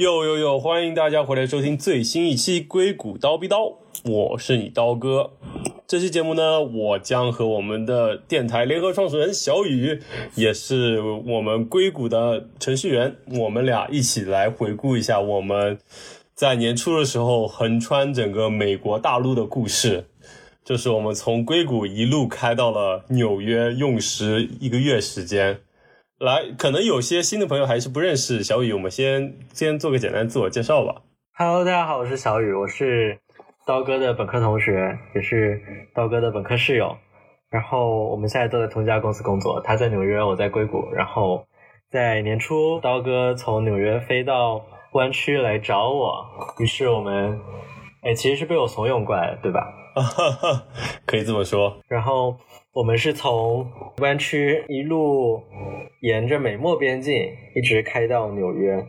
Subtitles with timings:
[0.00, 0.58] 哟哟哟！
[0.58, 3.64] 欢迎大家回来收听最新一期《硅谷刀逼刀》，
[4.10, 5.32] 我是你刀哥。
[5.86, 10.00] 这期节目呢，我将和我们的电台联合创始人小雨，
[10.36, 15.78] 也是我们硅谷的程序员，我们俩一起来回顾一下我们
[16.34, 20.06] 在年初的时候横穿整个美国大陆的故事。
[20.64, 25.60] 就是我们从硅谷一路开到了纽约，用时一个月时间。
[26.20, 31.00] 来，可能有些新的朋友还是不认识小雨，我们先先做个简单自我介绍吧。
[31.32, 33.18] Hello，大家好，我是小雨，我是
[33.66, 35.58] 刀哥的本科同学，也是
[35.94, 36.94] 刀哥的本科室友。
[37.48, 40.92] 然后我们现在都在同一家公司工作，他在纽约，我在硅谷。
[40.92, 41.46] 然后
[41.90, 46.26] 在年初，刀哥从纽约飞到湾区来找我，
[46.58, 47.40] 于是我们，
[48.02, 49.72] 哎，其实是被我怂恿过来的，对吧？
[51.06, 51.78] 可以这么说。
[51.88, 52.36] 然后。
[52.72, 53.66] 我们是从
[53.98, 55.42] 湾区一路
[56.02, 57.14] 沿着美墨边境
[57.56, 58.86] 一直开到纽约，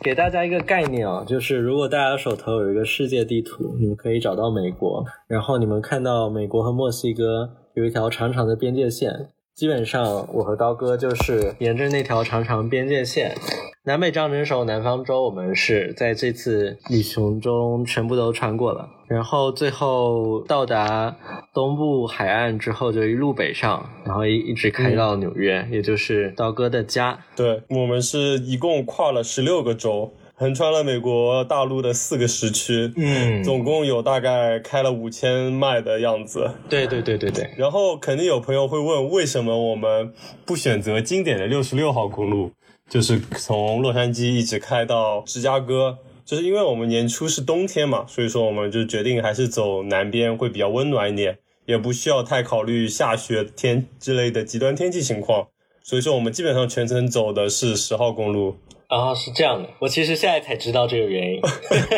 [0.00, 9.12] 给大家一个概念啊，就是如果大家手头有一个世界地图，你们可以找到美国，然后你们看到美国和墨西哥有一条长长的边界线，
[9.56, 13.34] 基本上我和刀哥就是沿着那条长长边界线。
[13.82, 21.16] 南北战争时候，南方州我们是在这次旅行中全部都穿过了，然后最后到达
[21.54, 27.20] 东部海岸之后，就一路北上，然后一一直开到纽约，也就是刀哥的家。
[27.34, 36.50] 对我们是一共跨了十六个州，横穿了美国大陆的四个时区，嗯，总共有大概开了五千迈的样子。
[36.68, 37.48] 对对对对对。
[37.56, 40.12] 然后肯定有朋友会问，为什么我们
[40.44, 42.50] 不选择经典的六十六号公路？
[42.90, 55.46] 就是从洛杉矶一直开到芝加哥，就是因为我们年初是冬天嘛，所以说我们就决定还是走南边会比较温暖一点，也不需要太考虑下雪天之类的极端天气情况，
[55.84, 58.56] 所以说我们基本上全程走的是十号公路。
[58.90, 61.40] 啊，是这样的，我其实现在才知道这个原因，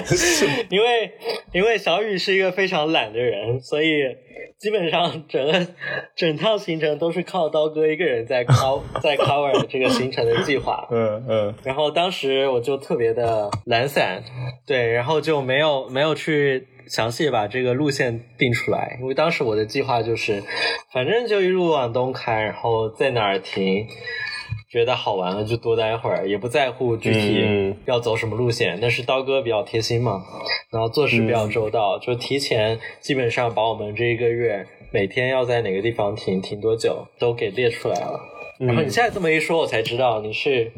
[0.68, 1.10] 因为
[1.52, 4.02] 因为小雨是一个非常懒的人，所以
[4.58, 5.66] 基本上整个
[6.14, 10.86] 整趟行程都是靠刀哥一个人在 cover 在 cover 这个行程的计划。
[10.90, 11.54] 嗯嗯。
[11.64, 14.22] 然后当时我就特别的懒散，
[14.66, 20.42] 对，然后就没有没有去详细把这个路线定出来，因为当时我的计划就是，
[20.92, 23.86] 反正就一路往东开，然后在哪儿停。
[24.72, 28.78] 觉得好玩了就多待会儿，也不在乎具体要走什么路线。
[28.80, 30.24] 但是刀哥比较贴心嘛，
[30.70, 38.18] 然后做事比较周到，就提前基本上把我们这一个月每天要在哪个地方停、停多久都给列出来了。
[38.58, 40.72] 然后你现在这么一说，我才知道你是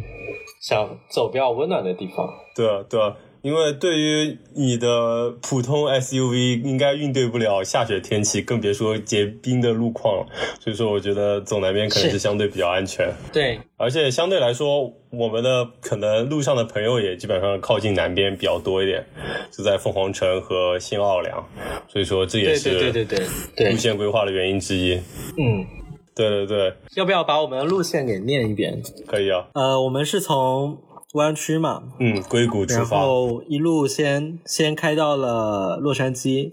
[0.61, 2.35] 想走比较温暖的地方。
[2.57, 3.17] 对啊，对啊。
[3.45, 10.27] 因为对于你的普通 SUV，应该应对不了下雪天气，更别说结冰的路况。
[10.59, 13.13] 所以说，我觉得走南边可能是相对比较安全。
[13.35, 19.05] 对，而且相对来说，我们的可能路上的朋友也基本上靠近南边比较多一点，
[19.53, 21.47] 就在凤凰城和新奥尔良。
[21.87, 24.95] 所以说，这也是对对对对路线规划的原因之一。
[24.95, 25.67] 嗯，
[26.15, 26.73] 对对对。
[26.97, 28.83] 要不要把我们的路线给念一遍？
[29.07, 29.49] 可以啊。
[29.53, 30.79] 呃，我们是从。
[31.15, 36.53] 湾区嘛，嗯，硅谷出发，然后一路先先开到了洛杉矶，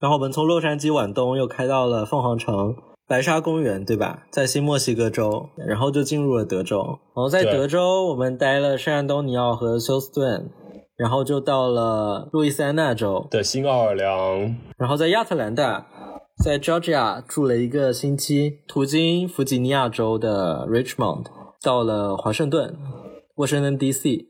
[0.00, 2.74] 然后我们从洛杉矶往东又开到了凤凰城、
[3.08, 4.24] 白沙公园，对吧？
[4.30, 6.78] 在新墨西哥州，然后就进入了德州，
[7.14, 10.50] 然后在德州我们待了圣安东尼奥和休斯顿，
[10.96, 13.26] 然后就到了路易斯安那州。
[13.30, 15.86] 的新奥尔良，然后在亚特兰大，
[16.44, 21.24] 在 Georgia 住了一个星期，途经弗吉尼亚州的 Richmond，
[21.62, 22.76] 到了华盛顿。
[23.36, 24.28] 沃盛顿 D.C.，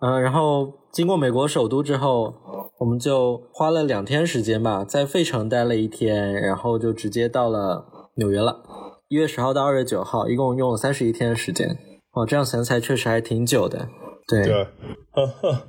[0.00, 2.34] 嗯，然后经过美国首都之后，
[2.78, 8.62] 我们就花了两天时间吧，在费城待了一天，然后就直接到了纽约了。
[9.08, 11.78] 一月十号到二月九号，一共用了三十一天的时间。
[12.12, 13.88] 哦，这样想起来确实还挺久的。
[14.26, 14.52] 对，
[15.12, 15.62] 呵呵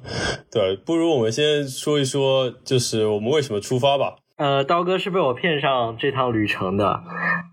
[0.52, 4.16] 对，不如我们先说一说，就是我们为什么出发吧。
[4.38, 7.02] 呃，刀哥是被我骗上这趟旅程的。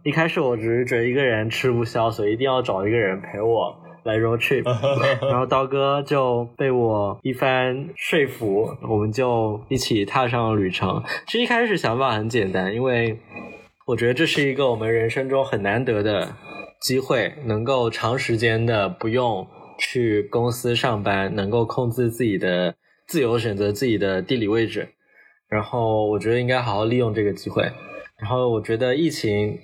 [0.05, 3.77] 一开始我只是觉得一个人吃不消，所以一定要找一个人陪我。
[4.05, 4.65] 来 road trip，
[5.29, 11.03] 然后刀哥就被我一番说服，我们就一起踏上了旅程。
[11.27, 13.19] 其实一开始想法很简单，因为
[13.87, 16.35] 我觉得这是一个我们人生中很难得的
[16.81, 19.47] 机会，能够长时间的不用
[19.79, 22.75] 去公司上班，能够控制自己的
[23.07, 24.89] 自由选择自己的地理位置。
[25.49, 27.71] 然后我觉得应该好好利用这个机会。
[28.19, 29.59] 然后我觉得疫情。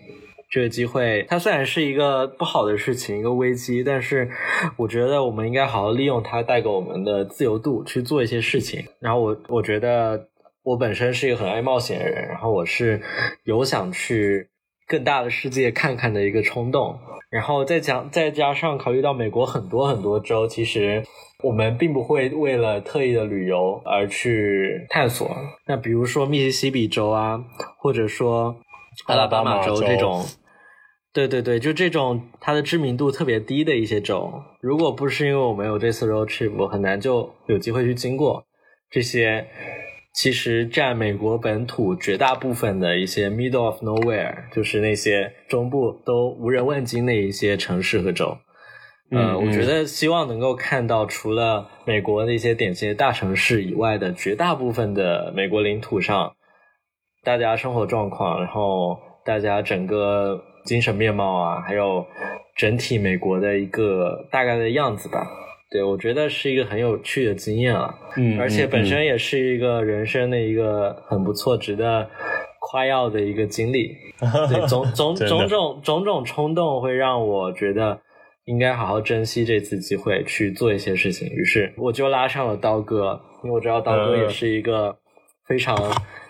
[0.48, 4.30] 这个机会，它虽然是一个不好的事情，一个危机，但是
[4.76, 8.84] 我觉得我们应该好好利用它带给我们的自由度去做一些事情。
[9.00, 10.28] 然后我我觉得
[10.62, 13.02] 我本身是一个很爱冒险的人，然后我是
[13.44, 14.48] 有想去
[14.86, 16.98] 更大的世界看看的一个冲动。
[17.28, 21.02] 然后再讲，再加上考虑到美国很多很多州，其实
[21.42, 25.28] 我们并不会为了特意的旅游而去探索。
[25.66, 27.44] 那比如说密西西比州啊，
[27.78, 28.56] 或者说
[29.04, 30.24] 阿拉巴马州这种，
[31.12, 38.46] 对对对，就这种它的知名度特别低的一些州，如果不是因为我们有这次 road trip，我很难就有机会去经过
[38.90, 39.46] 这些。
[40.18, 48.38] 其实占美国本土绝大部分的一些 middle of nowhere，就是那些中部都无人问津的一些城市和州。
[49.10, 56.34] 呃，我觉得希望能够看到除了美国那些典型的大城市以外的绝大部分的美国领土上，
[57.26, 62.06] 大家生活状况，然后大家整个精神面貌啊，还有
[62.56, 65.26] 整体美国的一个大概的样子吧。
[65.68, 72.08] 对，我觉得是一个很有趣的经验了，嗯，而且本身也是一个人生的一个很不错、值得
[72.60, 73.90] 夸耀的一个经历。
[74.48, 78.00] 对，种种种种种种冲动会让我觉得
[78.44, 81.28] 应该好好珍惜这次机会去做一些事情。
[81.28, 84.96] 于是我就拉上了刀哥，因为我知道刀哥也是一个
[85.48, 85.76] 非常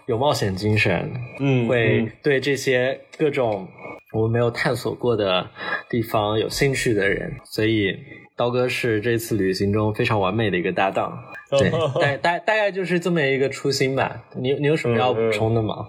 [0.06, 3.68] 有冒险精神，嗯，会对这些各种
[4.12, 5.48] 我们没有探索过的
[5.90, 7.96] 地方有兴趣的人，所以。
[8.38, 11.24] 刀哥是这次旅行中非常完美的一个搭档，
[11.58, 14.24] 对， 大大大概就是这么一个初心吧。
[14.38, 15.88] 你你有什么要补充的吗？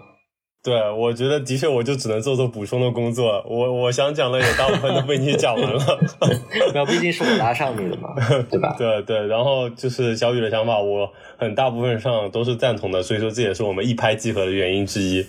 [0.64, 3.42] 对，我觉得的确，我就只能做做补充的工作。
[3.48, 6.00] 我我想讲的也大部分都被你讲完了。
[6.74, 8.14] 那毕竟是我拉上你的嘛，
[8.50, 8.76] 对吧？
[8.78, 15.26] 对对，然后就是小雨的想法，我很大部分上都是赞同的，所以说这也是我们一拍即合的原因之一。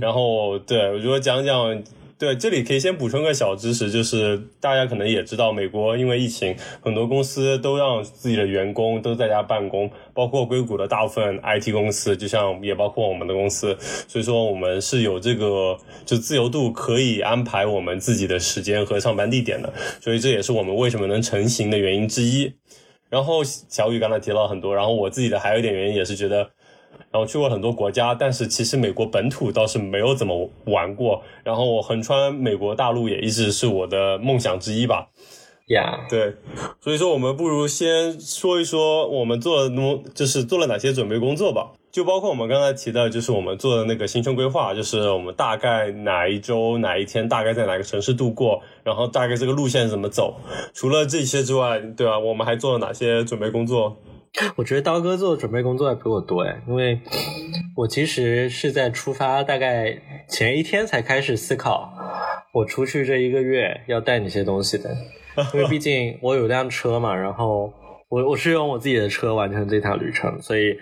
[0.00, 1.82] 然后，对，我觉得讲讲。
[2.22, 13.76] 对，这里可以先补充个小知识，就是大家可能也知道，美国因为疫情，很多公司都让自己的员工都在家办公，包括硅谷的大部分 IT 公司，就像也包括我们的公司，
[14.06, 15.76] 所以说我们是有这个
[16.06, 22.52] 就自由度可以安排我们自己的时间和上班地点的，所以这也是我们为什么能成型的原因之一。
[23.10, 26.50] 然后小雨刚才提到很多，然后我自己的还有一点原因也是觉得。
[27.12, 31.22] 然后去过很多国家，但是其实美国本土倒是没有怎么玩过。
[31.44, 35.08] 然后我横穿美国大陆也一直是我的梦想之一吧。
[35.68, 36.34] 呀，对，
[36.80, 39.70] 所以说我们不如先说一说我们做了
[40.12, 41.72] 就是做了哪些准备工作吧。
[41.92, 50.34] 就包括我们刚才提到，就是我们做的那个行程规划，就是我们大概哪一周哪一天大概在哪个城市度过，然后大概这个路线怎么走。
[50.72, 52.18] 除了这些之外，对吧？
[52.18, 53.98] 我们还做了哪些准备工作？
[54.56, 57.00] 我觉得刀哥做的准备工作还比我多哎，因为
[57.76, 61.92] 我其实是在出发大概前一天才开始思考，
[62.54, 64.90] 我出去这一个月要带哪些东西的，
[65.52, 67.72] 因为毕竟我有辆车嘛，然后
[68.08, 70.78] 我我是用我自己的车完成这趟旅程，所以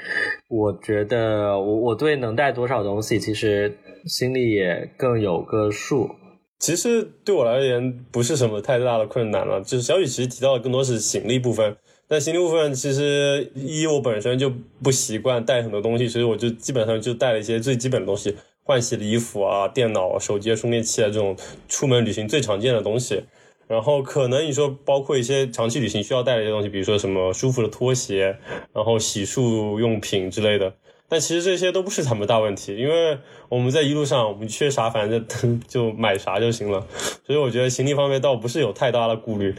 [0.48, 3.76] 我觉得我我对能带多少东西其实
[4.06, 6.08] 心里也更有个数。
[6.60, 11.76] 其实对我而言不是什么太大的困难了，就是小雨其实提到的更多是行李部分。
[12.10, 14.52] 但行李部分其实一我本身就
[14.82, 21.36] 不习惯带很多东西，所以我就基本上就带了一些最基本的东西，换洗的衣服啊、电脑、手机、充电器啊这种
[21.68, 23.22] 出门旅行最常见的东西。
[23.68, 28.36] 然后可能你说包括一些长期旅行需要带的一些东西，比如说什么舒服的拖鞋，
[28.74, 30.74] 然后洗漱用品之类的。
[31.08, 33.16] 但其实这些都不是什么大问题，因为
[33.48, 36.84] 我们在一路上我们缺啥反正就买啥就行了。
[37.24, 39.54] 所以我觉得行李方面倒不是有太大的顾虑。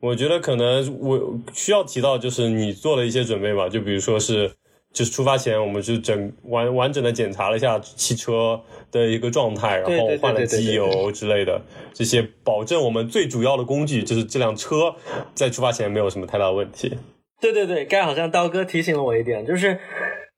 [0.00, 4.50] 我觉得可能我需要提到，就是你做了一些准备吧，就比如说是，
[4.92, 11.60] 就是出发前我们就整完完整的检查了一下汽车的一个状态，然后换了机油之类的，
[11.92, 14.94] 这些保证我们最主要的工具就是这辆车
[15.34, 16.96] 在出发前没有什么太大问题。
[17.40, 19.78] 对对对，刚好像刀哥提醒了我一点，就是。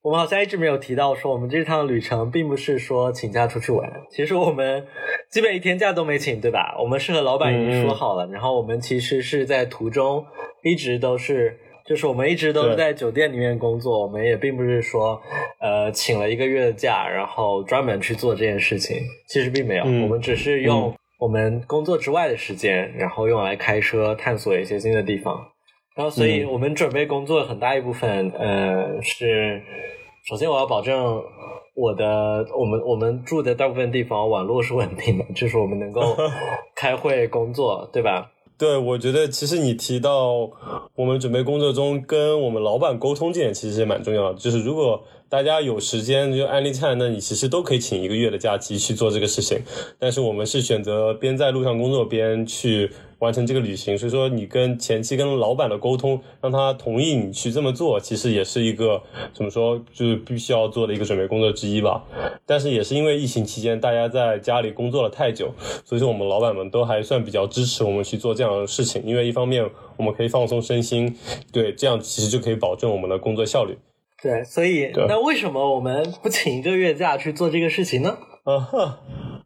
[0.03, 3.89] 我们好像一直没有提到说，我们这趟旅程并不是说请假出去玩。
[4.11, 4.85] 其实我们
[5.31, 6.77] 基本一天假都没请，对吧？
[6.81, 10.27] 我们是和老板已经说好了，然后我们其实是在途中
[10.65, 11.57] 一直都是，
[11.87, 14.03] 就是我们一直都是在酒店里面工作。
[14.03, 15.23] 我们也并不是说，
[15.61, 18.97] 呃，请了一个月的假，然后专门去做这件事情。
[19.29, 25.52] 其实并没有，我们只是用我们工作之外的时间，然后用来开车探索一些新的地方。
[25.95, 29.63] 然后，所以我们准备工作很大一部分，呃，是
[30.25, 31.23] 首先我要保证
[31.75, 36.01] 我的我们我们住的大部分地方网络是稳定的，就是我们能够
[36.75, 38.31] 开会工作，对吧？
[38.59, 40.49] 对，我觉得其实你提到
[40.95, 44.39] 我们准备工作中跟我们老板沟通这点，其实也蛮重要的。
[44.39, 49.59] 就是如果大家有时间就 anytime，那你其实都可以请一个月的假期去做这个事情。
[49.99, 52.91] 但是我们是选择边在路上工作边去。
[53.23, 59.01] 完成这个旅行，所以说你跟前期跟老板的沟通，让他同意你去这么做，其实也是一个
[59.33, 62.03] 怎么说，就是必须要做的一个准备工作之一吧。
[62.45, 71.17] 但是也是因为疫情期间大家在家里工作了太久，所以说我们老板们都还算比较支持我们去做这样的事情，因为一方面我们可以放松身心，
[71.53, 73.79] 对，这样其实就可以保证我们的工作效率。
[74.23, 78.17] 对，所以那为什么我们不请一个月假去做这个事情呢？
[78.45, 79.01] 啊哈。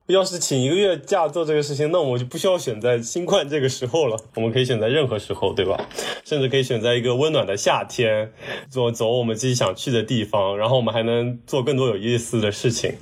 [0.08, 5.76] 要是请一个月假做这个事情，那我们就不需要选在新冠这个时候了，我们可以选在任何时候，对吧？
[6.24, 8.30] 甚至可以选在一个温暖的夏天，
[8.70, 12.94] 做走我们自己想去的地方，然后我们还能做更多有意思的事情。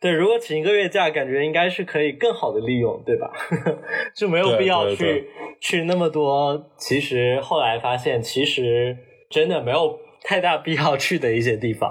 [0.00, 3.30] 对，如果请一个月假，感觉应该是可以更好的利用，对吧？
[4.16, 5.28] 就没有必要去
[5.60, 6.70] 去那么多。
[6.76, 8.96] 其实后来发现，其实
[9.30, 9.96] 真的没有
[10.28, 11.90] 太大必要去的一些地方。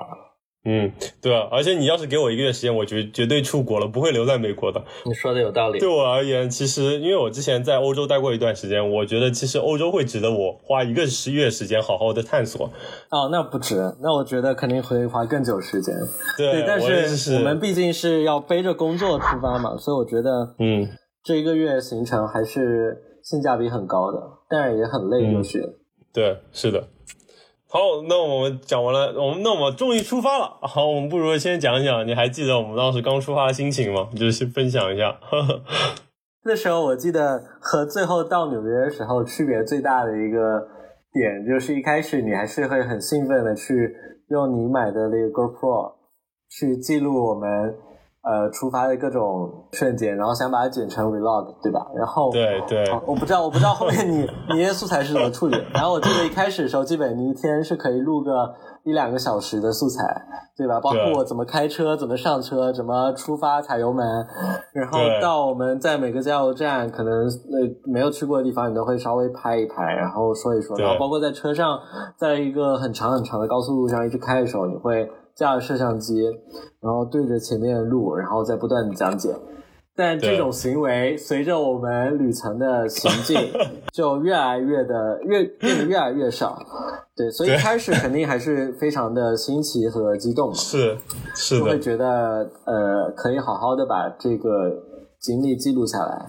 [0.64, 0.92] 嗯，
[1.22, 4.84] 对啊，而且你要是给我一个月时间，我绝绝对出国了，不会留在美国的。
[5.06, 5.80] 你说的有道理。
[5.80, 12.68] 对我而言，其实因为我之前在欧洲待过一段时间，我觉得其实欧洲会值得我花一个十月时间好好的探索。
[13.10, 15.96] 哦，那不值，那我觉得肯定会花更久时间。
[16.38, 20.86] 对，但是我们毕竟是要背着工作出发嘛，所以我觉得，嗯，
[21.24, 25.64] 这一个月行程还是性价比很高的，但是也很累，就是。
[26.14, 26.90] 对，是的。
[27.70, 30.58] 好，那我们讲完了，我们那我们终于出发了。
[30.62, 34.08] 好，我们不如先讲讲，你还记得我们当时刚出发的心情吗？
[34.16, 35.20] 就是分享一下。
[36.46, 40.66] 那时候我记得和最后到纽约的时候区别最大的一个
[41.12, 43.94] 点，就是一开始你还是会很兴奋的去
[44.30, 45.96] 用你买的那个 GoPro
[46.50, 47.76] 去记录我们。
[48.28, 51.88] 呃，出发的各种瞬间，然后想把它剪成 vlog，对吧？
[51.96, 54.18] 然后对对，我不知道，我不知道后面你
[54.52, 55.58] 你那些素材是怎么处理。
[55.74, 58.54] 然后我记得一开始的时候，基本你一天是可以录个
[58.84, 60.04] 一两个小时的素材，
[60.58, 60.78] 对吧？
[60.82, 64.06] 包括我怎么开车，怎么上车，怎么出发踩油门，
[64.74, 70.78] 然后到我们在每个加油站，可能那没有去过的地方，你都会稍微拍一拍，然后说一说。
[70.78, 71.80] 然后包括在车上，
[72.18, 75.10] 在一个很长很长的高速路上一直开的时候，你会。
[75.38, 76.24] 架着摄像机，
[76.82, 79.36] 然后对着前面的路，然后再不断的讲解。
[79.96, 83.36] 但这种行为随着我们旅程的行进，
[83.92, 86.60] 就越来越的越变得越来越少。
[87.16, 90.54] 对，所以开始肯定还是非常的新奇和激动。
[90.54, 90.96] 是，
[91.34, 91.66] 是的。
[91.66, 94.72] 会觉得呃，可以好好的把这个
[95.20, 96.28] 经历记录下来。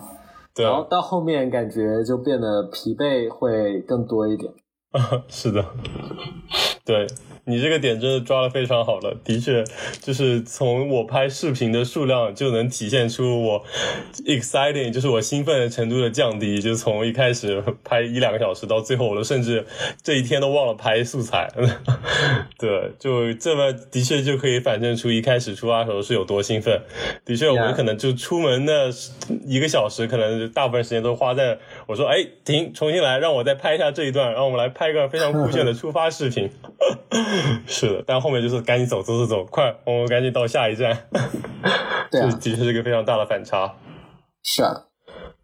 [0.55, 0.65] 对。
[0.65, 4.51] 然后到后面感觉就变得疲惫会更多一点。
[5.29, 5.63] 是的，
[6.87, 7.07] 对。
[7.49, 9.65] 你这个点真的抓的非常好了，的确，
[10.03, 13.65] 就是从我拍视频的数量就能体现出我
[14.27, 19.65] exciting，就是我兴奋的程度的降低，就从一开始拍一两个小时到最后，我都甚至
[20.03, 21.51] 这一天都忘了拍素材。
[22.59, 26.79] 对，就这么的确就可以反证出一开始出发的时候是有多兴奋。
[27.25, 28.91] 的确，我们可能就出门的
[29.47, 36.51] 一个小时，可能大部分时间都花在我说，哎，停，重新来，让我再拍一下这一段，让我们来拍个非常酷炫的 出发视频。
[37.67, 41.09] 是的，但后面就是赶紧走走走走，快，我们赶紧到下一站。
[42.11, 43.75] 对，的确是一个非常大的反差。
[44.43, 44.87] 是啊，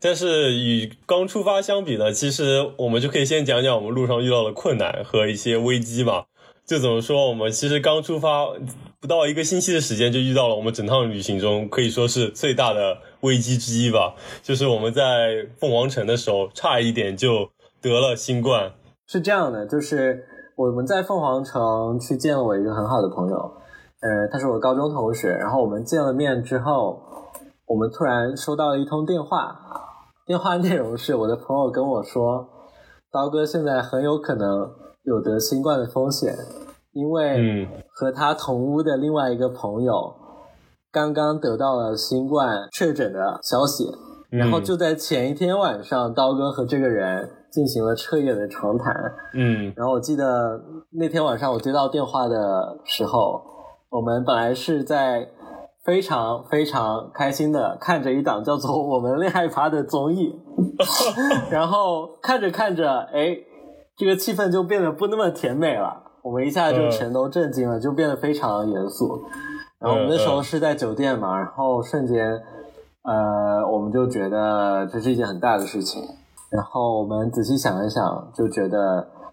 [0.01, 6.25] 但是与刚出发相比呢，其实我们就可以先讲讲我们路上遇到的困难和一些危机嘛。
[6.67, 8.47] 就怎么说，我们其实刚出发
[8.99, 14.15] 不到一个星期的时间，就遇到了我们整趟旅行中可以说是最大的危机之一吧。
[14.43, 17.51] 就是我们在凤凰城的时候，差一点就
[17.83, 18.73] 得了新冠。
[19.07, 20.27] 是这样的，就是。
[20.57, 25.31] 我们在凤凰城去见了我一个很好的朋友，呃，他是我高中同学。
[25.31, 27.03] 然后我们见了面之后，
[27.67, 29.57] 我们突然收到了一通电话，
[30.25, 32.47] 电话内容是我的朋友跟我说，
[33.11, 34.71] 刀哥现在很有可能
[35.03, 36.33] 有得新冠的风险，
[36.93, 40.15] 因为和他同屋的另外一个朋友
[40.93, 43.91] 刚刚得到了新冠确诊的消息，
[44.31, 47.29] 然后就在前一天晚上，刀哥和这个人。
[47.55, 48.93] 进行了彻夜的长谈，
[49.33, 53.41] 嗯，然后我记得那天晚上我接到电话的时候，
[53.91, 55.29] 我们本来是在
[55.85, 60.35] 非常非常开心的看着一档叫做《我们恋爱趴》的综艺，
[61.49, 63.37] 然后看着看着，哎，
[63.97, 69.23] 这个气氛就变得不那么甜美了，我们一下就全都震惊了，就变得非常严肃。
[69.79, 72.33] 然后我们那时候是在酒店嘛，然后瞬间，
[73.05, 76.03] 呃，我们就觉得这是一件很大的事情。
[76.51, 78.79] 然后我们仔细想一想，就觉得，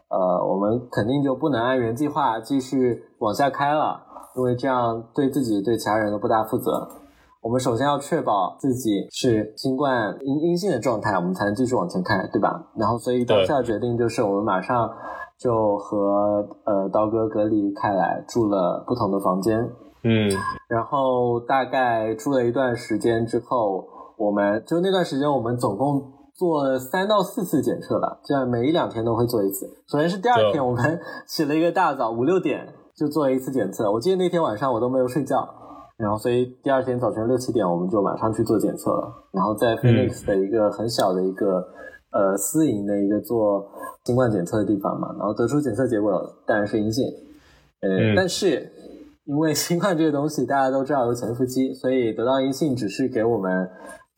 [0.10, 4.02] 呃，我们肯定就不能按原计划继续往下开了，
[4.36, 6.88] 因为这样对自己对其他人都不大负责。
[7.42, 12.68] 我们首先要确保自己是新冠阴阴性的状态，我们才能继续往前开，对吧？
[12.76, 14.88] 然后，所以当下的决定就是，我们马上
[15.40, 19.68] 就和呃刀哥隔离开来，住了不同的房间。
[20.04, 20.30] 嗯，
[20.68, 23.88] 然后大概住了一段时间之后，
[24.18, 29.68] 我们就那段时间我们总共做了三到四次检测吧，这样每一两天都会做一次。
[29.88, 33.92] 首先是第二天，我们 起了一个大早，五六点就做了一次检测。
[33.92, 35.48] 我记得那天晚上我都没有睡觉，
[35.98, 39.14] 然后所以第二天早晨六七点我们就马上去做检测了。
[39.32, 41.64] 然后在 Phoenix 的一个很小的一个
[42.12, 43.64] 呃私营的一个做
[44.06, 47.06] 新冠检测的地方嘛，然后得出检测结果当然是阴性，
[47.82, 48.68] 呃，但是。
[49.26, 53.70] 因为新冠这个东西大家都知道有潜伏期，所以得到阴性只是给我们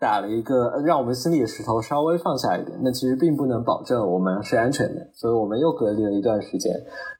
[0.03, 6.73] 打了一个让我们心里的石头稍微放下一点，那其实并不能保证我们是安全的，所以我们又隔离了一段时间。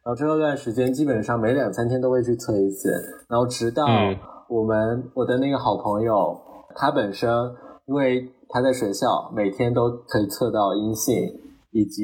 [0.04, 2.92] 然后这段时间基本上每两三天都会去测一次，
[3.30, 3.86] 然后直到
[4.50, 6.38] 我们我的那个好朋友
[6.76, 7.30] 他本身
[7.86, 11.16] 因为他在学校每天都可以测到阴性，
[11.72, 12.04] 以及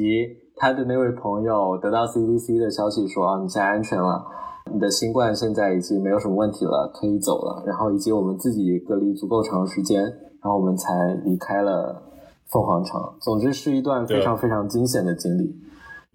[0.56, 4.24] 他的那位朋友得到 CDC 的消息说啊你现在安全了。
[4.72, 7.62] 你的新冠现在已经没有什么问题了，可以走了。
[7.66, 12.02] 然后以及我们自己隔离足够长时间，然后我们才离开了
[12.48, 13.00] 凤凰城。
[13.20, 15.54] 总之是一段非常非常惊险的经历。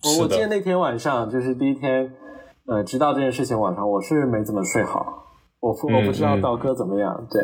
[0.03, 2.11] 我我记得那天晚上就是第一天，
[2.67, 5.23] 呃，知道这件事情晚上我是没怎么睡好。
[5.59, 7.27] 我我不知道道哥怎么样。
[7.31, 7.41] 对，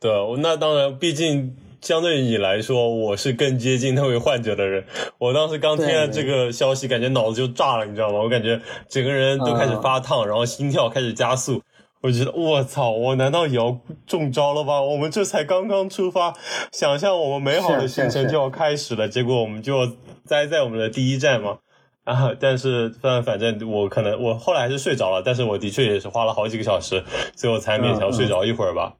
[0.00, 1.56] 对，那当然，毕竟。
[1.80, 4.84] 相对于你来说，我是更接近那位患者的人。
[5.18, 8.18] 我当时刚听了这个消息，感觉脑子就炸了，你知道吗？
[8.18, 11.62] 我感觉整个人都开始发烫，然后心跳开始加速。
[12.02, 14.80] 我觉得我操，我难道也要中招了吧？
[14.80, 16.34] 我们这才刚刚出发，
[16.72, 19.86] 想象我们美好的行程就要开始了，结果我们就
[20.24, 21.58] 栽在我们的第一站嘛。
[22.04, 22.32] 啊！
[22.40, 27.04] 但是反反正我可能我后来还是睡着了，但是我的确也是花了好几个小时，
[27.36, 28.94] 最后才勉强睡着一会儿吧。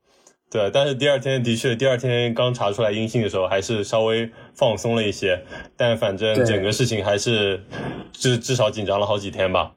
[0.51, 5.41] 对，但是第二天的确，第二天刚查出来阴性的时候，还是稍微放松了一些。
[5.77, 7.63] 但反正整个事情还是
[8.13, 9.71] 至至少紧张了好几天吧。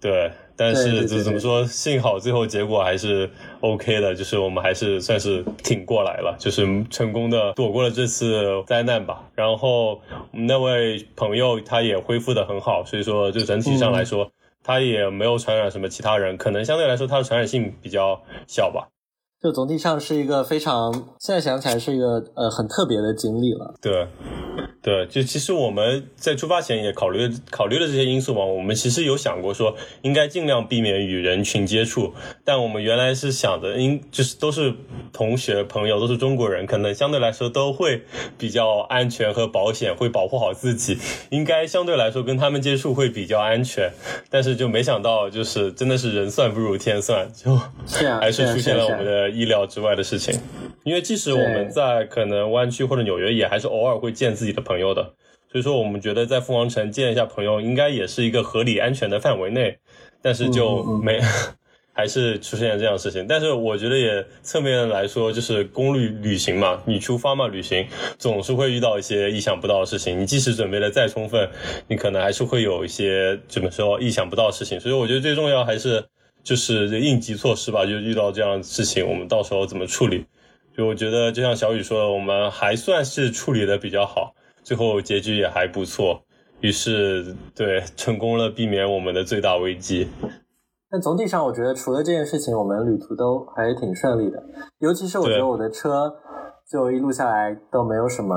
[0.00, 9.28] 对，但是怎怎么说，幸好最后结果还是 OK 的，就是我们还是算是挺过来了，就是成功的躲过了这次灾难吧。
[9.34, 10.00] 然后
[10.32, 14.30] 我们那位朋友他也恢复的很好，所以说就整体上来说，
[14.62, 18.88] 他也没有传染什么其他人，可能相对来说他的传染性比较小吧。
[19.44, 23.74] 就总体上是一个非常，现在想起来是一个呃很特别的经历了。
[23.78, 24.08] 对。
[24.84, 28.44] 对，就其实我们在出发前也考虑考虑了这些因素嘛。
[28.44, 32.12] 我们其实有想过说，应该尽量避免与人群接触。
[32.44, 34.74] 但我们原来是想着，应就是都是
[35.10, 38.02] 同学朋友，都是中国人，可能相对来说都会
[38.36, 40.98] 比较安全和保险，会保护好自己，
[41.30, 43.90] 应该相对来说跟他们接触会比较安全。
[44.28, 47.58] 但是就没想到，就是真的是人算不如天算，就
[48.20, 50.38] 还是出现了我们的意料之外的事情。
[50.82, 55.14] 因为即使我们在可能湾区或者纽约，也还是偶尔会见自己的朋友的。
[55.50, 59.78] 所以说，我们觉得在凤凰城见一下朋友，应该也是一个合理安全的范围内。
[60.20, 61.20] 但是就没，
[61.92, 63.24] 还是出现了这样的事情。
[63.28, 67.86] 但是我觉得也侧面来说，就是公路旅行嘛，你出发嘛，旅行
[68.18, 70.18] 总是会遇到一些意想不到的事情。
[70.18, 71.48] 你即使准备的再充分，
[71.86, 74.80] 你可能还是会有一些怎么说意想不到的事情。
[74.80, 76.04] 所以我觉得最重要还是
[76.42, 77.84] 就是应急措施吧。
[77.86, 80.24] 就遇到这样的事情，我们到时候怎么处理？
[80.76, 84.34] 就我觉得，就像小雨说的，我们还算是处理的比较好，
[84.64, 86.22] 最后结局也还不错，
[86.60, 90.08] 于是对成功了避免我们的最大危机。
[90.90, 94.42] 但总体上，我觉得除了这件事情，我们旅途都还挺顺利的。
[94.78, 96.10] 尤其是我觉得我的车
[96.70, 98.34] 就一路下来都没有什么，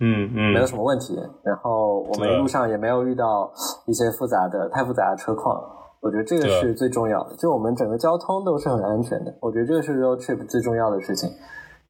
[0.00, 1.14] 嗯嗯，没有什么问题。
[1.44, 3.52] 然后我们一路上也没有遇到
[3.86, 5.60] 一些复杂的、太复杂的车况。
[6.00, 9.36] 我觉得这个是最重要的，就我们整个交通都是很安全的。
[9.42, 11.28] 我觉得这个是 road trip 最重要的事情。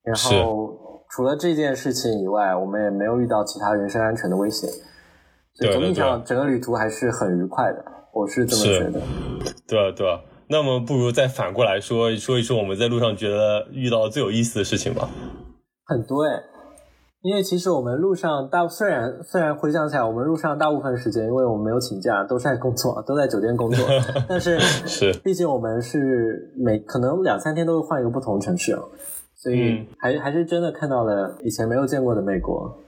[0.03, 0.80] 然后
[1.11, 4.67] 除了这件事情以外，我们也没有遇到其他人身安全的威胁。
[5.55, 7.85] 所以总体上，整个旅途还是很愉快的。
[8.13, 9.01] 我是这么觉得。
[9.67, 10.07] 对对，
[10.49, 15.09] 那么不如再反过来说说一说我们在路上觉得遇到最有意思的事情吧。
[15.85, 16.45] 很多哎。
[17.23, 23.87] 因为其实我们路上大虽然虽然回想起来，我们路上大部分时间，因为我们没有请假，都是在工作，都在酒店工作。
[24.27, 28.75] 但是是，毕竟我们是每可能两三天都会换一个不同城市，
[29.43, 32.79] 所以还还是真的看到了以前没有见过的美国。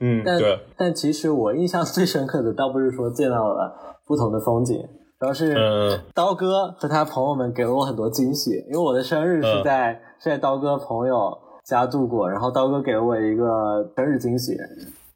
[0.00, 0.40] 嗯，但
[0.76, 3.72] 但其实我印象最深刻的，倒不是说见到了
[4.06, 4.84] 不同的风景，
[5.20, 8.64] 主要是刀哥和他朋友们给了我很多惊喜。
[8.68, 11.38] 因为我的生日是在是在刀哥朋友。
[11.64, 14.58] 家度过，然后刀哥给了我一个生日惊喜，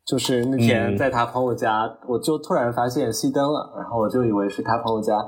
[0.04, 5.18] 就是那天在他朋友家，我就突然发现熄灯了，然后我就以为是他朋友家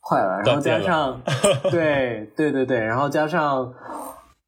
[0.00, 1.20] 坏了，然后加上，
[1.70, 3.70] 对对对对，然后加上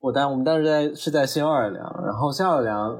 [0.04, 2.94] 我当我们当时在是在新奥尔良，然后新奥尔良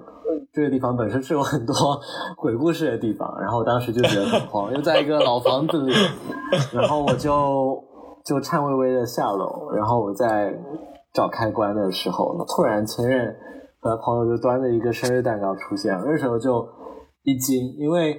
[0.54, 1.74] 这个地方本身是有很多
[2.40, 5.92] 鬼故事的地方，然后当时就觉得很慌，又在一个老房子里，
[6.72, 7.78] 然后我就
[8.24, 10.58] 就颤巍巍的下楼，然后我在
[11.12, 13.36] 找开关的时候，突然前任
[13.82, 16.66] 和朋友就端着一个生日蛋糕出现，那时候就
[17.24, 18.18] 一惊，因为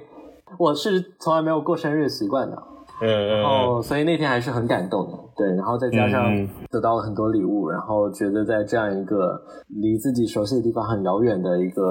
[0.60, 2.56] 我是从来没有过生日习惯的。
[3.00, 11.82] 嗯，然后所以那天还是很感动的，对，然后再加上得到了很多礼物，然后觉得在这样一个离自己熟悉的地方很遥远的一个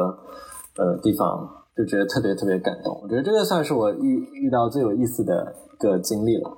[0.78, 3.00] 呃地方，就觉得特别特别感动。
[3.04, 6.50] 我觉得这个算是我遇遇到最有意思的一个经历了，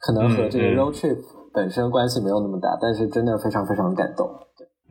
[0.00, 1.18] 可能和这个 road trip
[1.52, 4.28] 本身关系没有那么大，但是真的非常非常感动。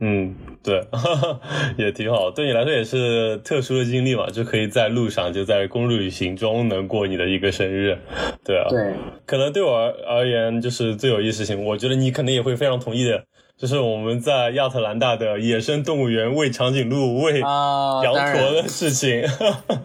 [0.00, 0.82] 嗯，对，
[1.76, 2.30] 也挺好。
[2.30, 7.98] 对你来说也是特殊的经历嘛，就可以在路上，就在公路旅行中能过你的一个生日，
[8.42, 8.66] 对啊。
[8.70, 8.94] 对，
[9.26, 11.64] 可能对我而而言就是最有意思事情。
[11.66, 13.24] 我觉得你肯定也会非常同意的，
[13.58, 19.22] 就是我们在亚特兰大的野生动物园喂长颈鹿、喂羊驼的事情。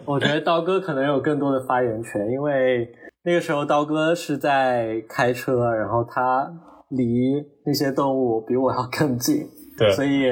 [0.06, 2.88] 我觉得刀哥可能有更多的发言权，因为
[3.24, 6.50] 那个时候刀哥是在开车，然后他
[6.88, 7.34] 离
[7.66, 9.46] 那些动物比我要更近。
[9.76, 10.24] 对，所以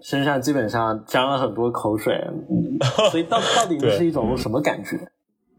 [0.00, 2.14] 身上基本上沾了很多口水，
[3.10, 4.96] 所以到到底是一种什么感觉？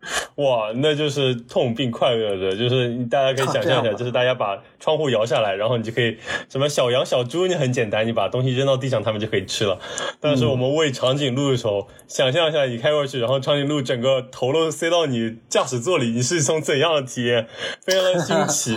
[0.35, 6.17] 哇，那就是痛并快乐着，就是大家可以想象一下，就是大家把窗户摇下来，然后你就可以
[6.49, 9.77] 什么小羊、小猪，你很简单，你把东西扔到地上，它们就可以吃了。
[10.21, 17.47] 但是我们喂长颈鹿的时候，想象一下，你开过去，然后长颈鹿整个头都塞到你驾驶座里，你是一种怎样的体验？
[17.85, 18.75] 非常的惊奇，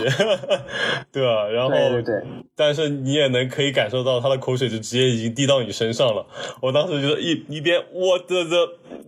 [1.11, 1.47] 对吧？
[1.47, 2.13] 然后，对对，
[2.55, 6.25] 但是你也能可以感受到它的口水就直接已经滴到你身上了。
[6.61, 8.57] 我当时就是一一边我的的，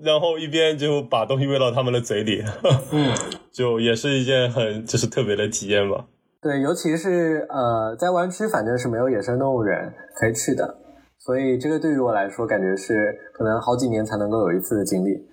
[0.02, 2.44] 然后一边就把东西喂到他们的嘴里。
[2.92, 3.10] 嗯，
[3.52, 6.06] 就也是一件很就是特别的体验吧。
[6.42, 10.78] 对，尤其是呃，在湾区反正是没有野生动物园可以去的，
[11.18, 15.28] 所以这个对于我来说，感觉是可能好几年才能够有一次的经历。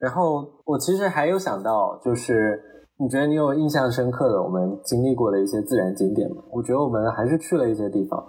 [0.00, 2.60] 然后我其实还有想到，就是
[2.98, 6.42] 你觉得你有印象深刻的我们经历过的一些自然景点吗？
[6.50, 8.22] 我觉得我们还是去了一些地方。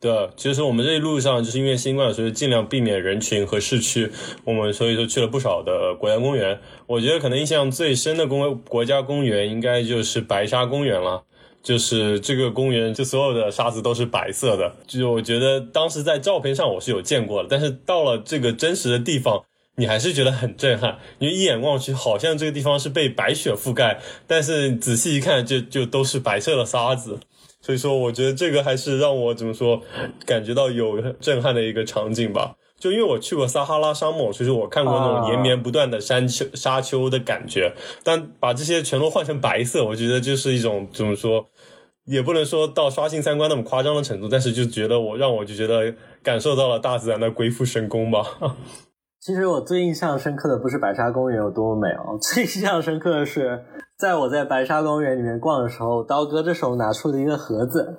[0.00, 4.10] 对，其实我们这一路上就是因为新冠，所以尽量避免人群和市区。
[4.44, 6.60] 我们所以说去了不少的国家公园。
[6.86, 11.24] 我觉得可能印象最深的公国家公园应该就是白沙公园了。
[11.62, 14.76] 就是这个公园，就所有的沙子都是白色的。
[14.86, 19.42] 就我觉得当时在照片上我是有见过的，但是到了这个真实的地方，
[19.76, 20.98] 你还是觉得很震撼。
[21.18, 27.20] 因为一眼望去，好像这个地方是被白雪覆盖，但是仔细一看，就就都是白色的沙子。
[27.64, 29.80] 所以说，我觉得这个还是让我怎么说，
[30.26, 32.56] 感觉到有震撼的一个场景吧。
[32.78, 37.72] 就因为我去过撒哈拉沙漠，所以说我看过那种连绵不断的山丘、沙丘的感觉。
[38.02, 41.48] 但把这些全都换成白色，我觉得就是一种怎么说，
[42.04, 48.26] 也不能说到刷新三观那么夸张的程度，但是就觉得我让我就觉得感受到了大自然的鬼斧神工吧。
[49.24, 53.64] 其实我最印象深刻的不是白沙公园有多么美哦，最印象深刻的是。
[53.96, 57.96] 在我在白沙公园里面逛的时候，刀哥这时候拿出了一个盒子，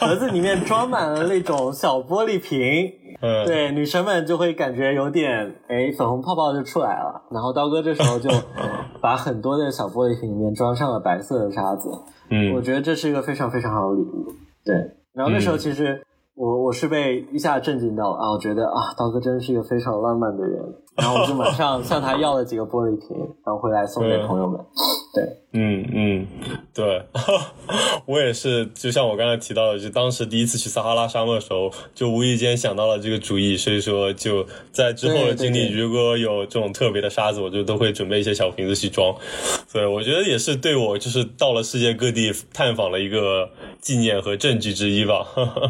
[0.00, 2.90] 盒子里面装满了那种小玻璃瓶，
[3.44, 7.24] 对女生们就会感觉有点哎粉红泡泡就出来了。
[7.30, 8.30] 然后刀哥这时候就
[9.02, 11.90] 把很多的小玻璃瓶里面装上了白色的沙子，
[12.30, 14.32] 嗯，我觉得这是一个非常非常好的礼物。
[14.64, 14.74] 对，
[15.12, 16.00] 然后那时候其实
[16.36, 20.60] 我我是被一下震惊到了啊，我觉得啊刀哥真是一个非常浪漫的人。
[20.96, 24.58] 然后我就马上向他要了几个玻璃瓶，然后回来送给朋友们。
[25.14, 25.22] 对，
[25.52, 26.26] 嗯嗯，
[26.74, 27.02] 对，
[28.04, 39.16] 我也是，就像我刚才提到的，就当时第一次去撒哈拉沙漠的时候，就无意间想到了这个主意，所以说就在之后的经历，如果有这种特别的沙子，我就都会准备一些小瓶子去装。
[39.72, 43.48] 对我觉得也是对我就是到了世界各地探访的一个
[43.80, 45.24] 纪念和证据之一吧。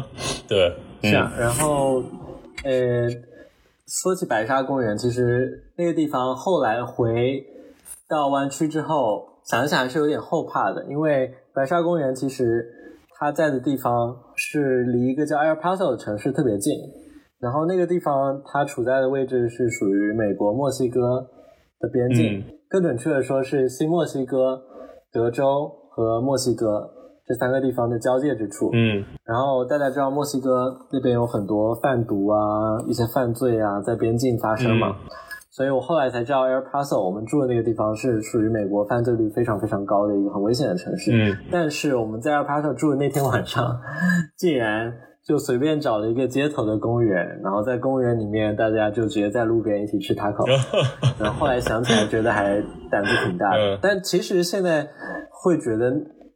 [0.49, 2.03] 对，是啊，然后
[2.63, 3.07] 呃。
[3.87, 7.45] 说起白沙公园，其实那个地方后来回
[8.09, 12.65] 到湾区之后，想一想还是有点后怕的，因为白沙公园其实
[13.17, 16.73] 它在的地方是离一个叫 El Paso 的城市特别近，
[17.39, 21.27] 然后那个地方它处在的位置是属于美国墨西哥
[21.79, 24.61] 的边境，更准确的说是新墨西哥、
[25.11, 26.91] 德州和墨西哥。
[27.27, 32.37] 这三个地方的交界之处，嗯，然后大家知道墨西哥那边有很多贩毒啊，
[32.87, 34.95] 一些犯罪啊，在边境发生嘛，
[35.55, 43.79] 所以我后来才知道，El Paso 我们住的那个地方是属于美国犯罪率非常非常高的一个很危险的城市，嗯，但是我们在 El Paso 住的那天晚上，
[44.35, 44.93] 竟然
[45.25, 50.45] 就随便找了一个街头的公园，然后在公园里面大家就直接在路边一起吃 taco，
[51.17, 54.85] 然后后来想起来觉得还胆子挺大的，但其实现在
[55.31, 55.93] 会觉得。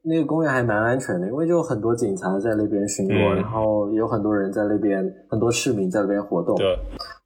[0.10, 6.56] 那个公园还蛮安全的，因为就有很多警察在那边巡逻，嗯然后有很多人在那边，很多市民在那边活动。
[6.56, 6.65] 对，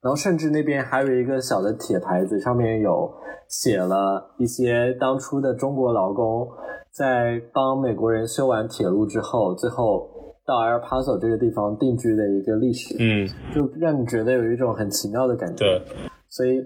[0.01, 3.09] 然后甚至那边还有一个小的铁牌子，上面有
[3.47, 6.45] 写了一些当初的中国劳工
[6.91, 10.09] 在帮美国人修完铁路之后，最后
[10.45, 15.63] 到 El Paso 这个地方定居的一个历史，嗯，就让你觉得有一种很奇妙的感觉。
[15.63, 15.81] 对，
[16.27, 16.59] 所以，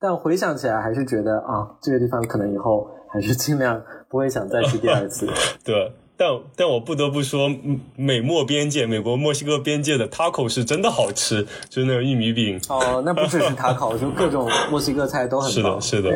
[0.00, 5.26] 但回想起来，还是觉得啊，这个地方可能以后还是尽量不会想再去第二次。
[5.64, 5.92] 对。
[6.18, 12.60] 但但我不得不说，嗯美墨边界，美国墨西哥边界的 taco 是真的好吃，就是那个玉米饼。
[12.68, 15.80] 哦，那不只是 taco，，就各种墨西哥菜都很棒。
[15.80, 16.10] 是的，是的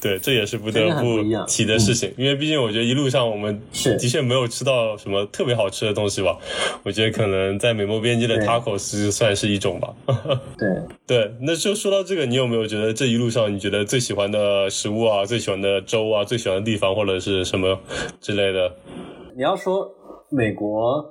[0.00, 6.36] 对，对，这也是不得不提的事情，因为毕竟我觉得一路上我们是的确没有吃到什么特别好吃的东西吧。
[6.82, 9.88] 我觉得可能在美墨边界的 taco 是算是一种吧。
[10.58, 10.68] 对，
[11.18, 17.80] 对，那就说到这个，你有没有觉得这一路上你觉得最喜欢的食物啊、最喜欢的粥啊、最喜欢的地方或者是什么
[18.20, 18.70] 之类的？
[19.36, 19.86] 你要说
[20.30, 21.04] 美国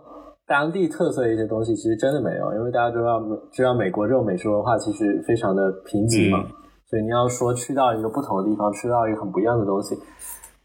[0.48, 6.52] 当地特色的一些东西，其实真的没有，因为大家都知道，知道美国这种美食文化其实非常的贫瘠嘛，嗯。
[6.88, 9.96] 所以你要说去到一个不同的地方，吃到一个很不一样的东西，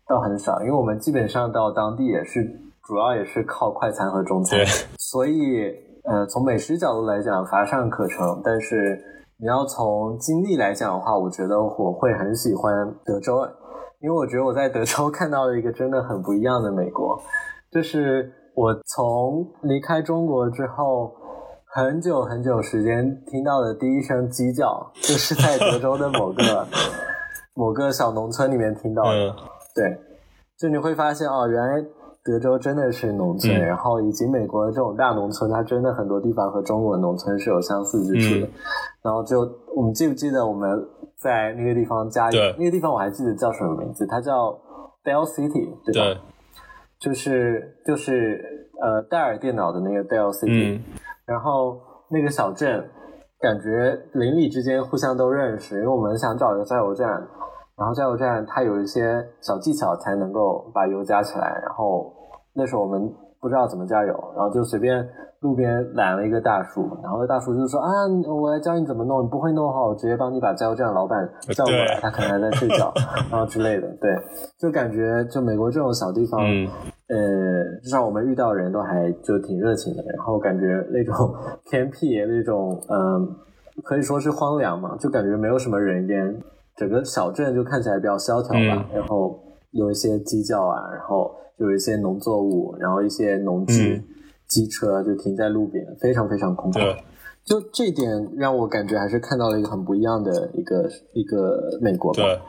[0.09, 2.42] 倒很少，因为我们基本上到当地也是
[2.83, 4.59] 主要也是靠快餐和中餐，
[4.99, 5.66] 所以
[6.05, 8.99] 呃，从美食角度来讲乏善可陈，但是
[9.38, 12.73] 你要从经历来讲的话，我觉得我会很喜欢
[13.05, 13.37] 德州，
[14.01, 17.18] 因为我觉得我在德州看到了一个真的很不一样的美国，
[17.70, 21.16] 就是我从离开中国之后。
[21.72, 26.66] 很久很久时间听到的第一声鸡叫，就是在德州的某个
[27.54, 29.11] 某个小农村里面听到的。
[29.12, 29.35] 嗯，
[29.72, 29.96] 对，
[30.59, 31.80] 就你会发现哦，原来
[32.24, 38.46] 德州真的是农村，嗯然后以及美国的这种大农村，它真的很多地方和中国的农村是有相似之处的。
[38.48, 38.52] 嗯
[39.04, 40.68] 然后就我们记不记得我们
[41.22, 44.48] 在那个地方加对那个地方我还记得叫什么名字，它叫
[45.04, 46.02] Dell City，对吧？
[46.02, 46.18] 对，
[47.01, 50.85] 就是就是呃戴尔电脑的那个 Dell City，、嗯。
[51.25, 52.91] 然后那个小镇
[53.41, 57.09] 感觉邻里之间互相都认识，因为我们想找一个加油站，
[57.77, 62.13] 然后加油站它有一些小技巧才能够把油加起来，然后
[62.53, 65.09] 那时候我们不知道怎么加油，然后就随便
[65.40, 67.88] 路边拦了一个大叔，然后大叔就说啊，
[68.29, 71.18] 我来教你怎么弄，你不会弄的话，我直接帮你把加油站老板
[71.55, 72.92] 叫过来，他可能还在睡觉，
[73.33, 74.14] 然后之类的，对，
[74.59, 76.68] 就感觉就美国这种小地方，嗯，
[77.09, 77.16] 呃，
[77.83, 81.35] 至少我们遇到人都还就挺热情的，然后感觉那种
[81.70, 83.37] 偏僻那种，嗯、
[83.83, 86.38] 可以说是荒凉嘛，就感觉没有什么人烟，
[86.76, 89.38] 整个小镇就看起来比较萧条吧，然后
[89.70, 94.05] 有一些鸡叫啊，然后有一些农作物，然后一些农机、嗯
[94.51, 96.81] 机车就停在路边，非常非常空旷。
[96.81, 97.05] 对，
[97.44, 102.20] 就这一点让我感觉还是看到了一个很不一样的一个一个美国吧。
[102.20, 102.40] 对，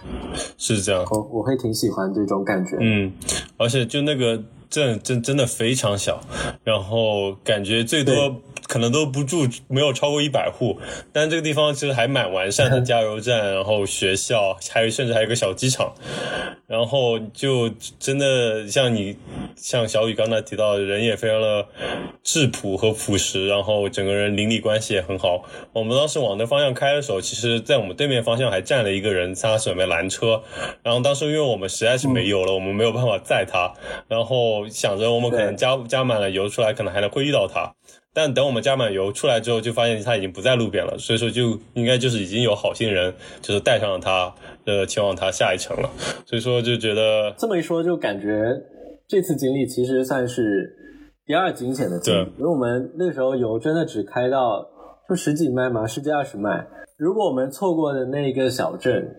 [0.58, 1.06] 是这样。
[1.12, 2.76] 我我会挺喜欢这种感觉。
[2.80, 3.14] 嗯，
[3.58, 6.22] 而且就那个镇真真的非常小，
[6.64, 10.80] 然后感觉最多可能都不住没有超过一百户，
[11.12, 15.94] 但这个地方其实还蛮完善的， 加油站，然后学校，还有甚至还有个小机场，
[16.68, 19.18] 然后就真的像你
[19.58, 21.68] 像小雨刚才提到的，人也非常的
[22.24, 25.44] 质朴和朴实，然后整个人邻里关系也很好。
[25.74, 30.42] 我们当时往那方向开的时候，其实在我们对面方向还站了一个人，他准备拦车。
[30.82, 33.74] 然后当时因为我们实在是没油了，我们没有办法载他，
[34.08, 37.74] 然后想着我们可能加加满了油出来，可能还能会遇到他。
[38.14, 45.90] 但等我们加满油出来之后，就发现他已经不在路边了，所以说就应该就是已经有好心人就是带上了他，呃，前往他下一程了。
[46.26, 48.44] 所以说就觉得这么一说，就感觉
[49.08, 50.76] 这次经历其实算是
[51.26, 54.66] 第二惊险的经历，因为我们那时候油真的只开到
[55.08, 56.68] 就十几迈嘛，十几二十迈。
[56.98, 59.16] 如果我们错过的那个小镇，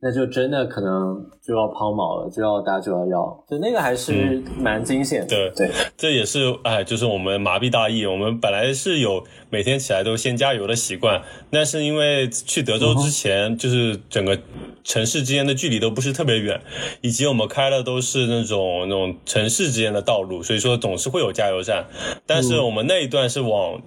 [0.00, 5.26] 那就真的可能就要抛锚了，就要打九幺幺，就那个还是蛮惊险的。
[5.26, 8.06] 对对这也是哎，就是我们麻痹大意。
[8.06, 14.38] 我们本来是有每天起来都先加油的习惯，但是因为去德州之前，就是整个
[14.82, 16.58] 城市之间的距离都不是特别远，
[17.02, 21.84] 以及我们开的都是那种那种城市之间的道路，所以说总是会有加油站。
[22.26, 23.82] 但是我们那一段是往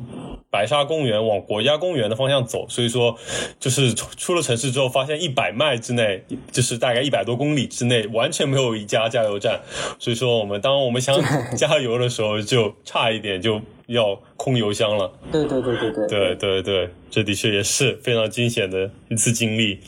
[0.51, 3.15] 白沙公园、往国家公园的方向走，所以说
[3.59, 9.61] 就是出出了城市之后，发现一百迈之内，就是大概一百多公里之内，完全没有一家加油站。
[9.99, 11.15] 所以说，我们当我们想
[11.55, 15.11] 加油的时候，就差一点就要空油箱了。
[15.31, 19.79] 对对对对对对对对，这的确也是非常惊险的一次经历。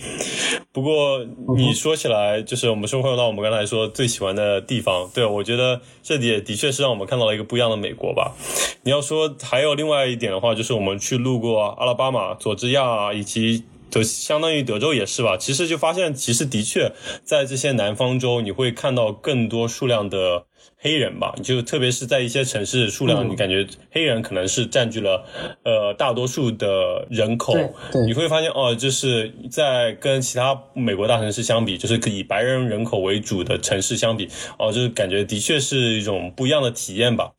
[0.72, 1.26] 不过
[1.58, 8.36] 你说起来，就是我们说回到我们刚才说最喜欢的地方，对我觉得这里也的确是让我们看到了一个不一样的美国吧。
[8.84, 15.38] 你要说还有另外一点的话，就是我们去路过阿拉巴马、佐治亚以及就相当于德州也是吧。
[15.38, 16.92] 其实就发现，其实的确
[17.24, 20.46] 在这些南方州，你会看到更多数量的。
[20.82, 25.26] 黑人吧，就特别是在一些城市，数量你感觉黑人可能是占据了
[25.64, 27.54] 呃大多数的人口。
[28.08, 37.32] 你会发现哦，就是在跟其他美国大城市相比，就是以白人人口为主的城市相比，哦，就是感觉的确是一种不一样的体验吧。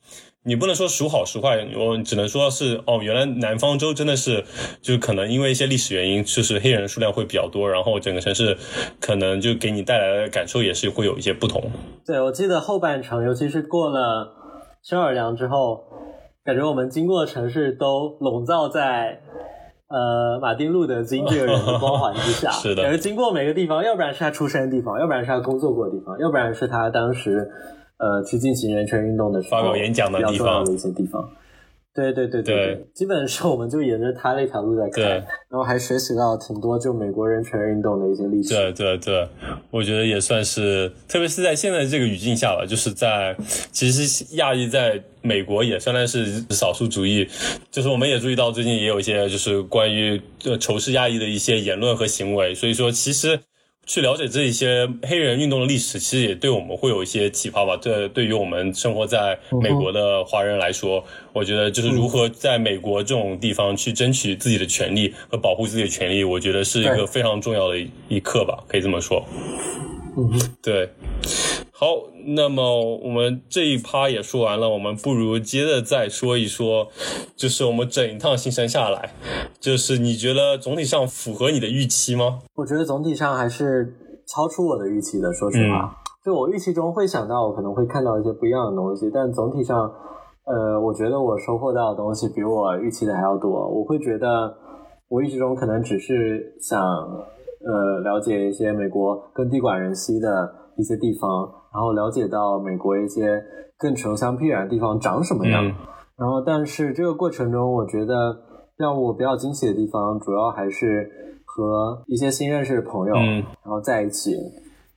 [0.42, 4.42] 你不能说孰好孰坏，我只能说是哦，原来南方州真的是，
[4.81, 8.57] 就是可能因为一些历史原因，就是黑人数量会比较多，然后整个城市
[8.98, 11.62] 可能就给你带来的感受也是会有一些不同。
[12.07, 14.33] 对，我记得后半程，尤其是过了
[14.83, 15.85] 新奥尔良之后，
[16.42, 19.20] 感觉我们经过的城市都笼罩在
[19.88, 22.48] 呃马丁路德金这个人的光环之下。
[22.59, 27.46] 是的，感觉经过每个地方，要不然是他出生的地方，要不然是他工作过的地方，要不然是他当时。
[28.00, 31.30] 呃，去进行人权运动的时候，发表演讲的地方的一些地方，
[31.94, 38.54] 对对对对，基本上我们就沿着他那条路在开，然后还学习到挺多就美国人权运动的一些历史。
[38.54, 39.28] 对对对，
[39.70, 43.36] 我觉得也算是，特别是在现在这个语境下吧，就是在
[43.70, 47.28] 其实亚裔在美国也算是少数主义，
[47.70, 50.18] 就是我们也注意到最近也有一些就是关于
[50.58, 53.38] 仇视亚裔的一些言论和行为，所以说其实。
[53.90, 57.76] 去了解这一些黑人运动的历史，其实也对我们会有一些启发吧。
[57.83, 67.76] 这对于我们生活在美国的华人来说，我觉得就是如何在美国这种地方去争取自己的权利和保护自己的权利，我觉得是一个非常重要的
[68.07, 69.26] 一课吧，可以这么说。
[70.16, 70.88] 嗯，对。
[71.81, 71.87] 好，
[72.37, 76.88] 那么我们这一趴也说完了，我们不如接着再说一说，
[77.35, 79.14] 就是我们整一趟行程下来，
[79.59, 82.40] 就是你觉得总体上符合你的预期吗？
[82.57, 83.97] 我觉得总体上还是
[84.29, 85.97] 超出我的预期的，说实话。
[86.23, 89.90] 就我预期中会想到我可能会看到一些不一样的东西，但总体上，
[90.45, 93.49] 呃，我觉得我收获到的东西比我预期的还要多。
[93.51, 94.55] 我会觉得
[95.09, 100.29] 我预期中可能只是想，呃，了解一些美国更地广人稀的
[100.77, 101.51] 一些地方。
[101.72, 103.42] 然后了解到美国一些
[103.78, 105.64] 更穷乡僻远的地方长什么样，
[106.16, 108.37] 然后但是这个过程中，我觉得
[108.76, 111.09] 让我比较惊喜的地方，主要还是
[111.44, 114.37] 和一些新认识的朋友，然后在一起，